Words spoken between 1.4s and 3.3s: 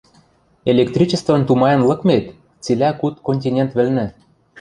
тумаен лыкмет, цилӓ куд